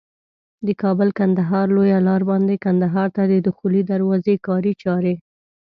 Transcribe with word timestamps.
د 0.65 0.67
کابل 0.81 1.09
کندهار 1.19 1.65
لویه 1.75 1.99
لار 2.07 2.21
باندي 2.29 2.57
کندهار 2.65 3.07
ته 3.15 3.23
د 3.27 3.33
دخولي 3.47 3.81
دروازي 3.91 4.35
کاري 4.47 4.73
چاري 4.83 5.15